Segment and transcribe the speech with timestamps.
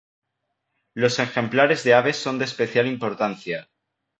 [1.03, 3.69] La ejemplares de aves son de especial importancia.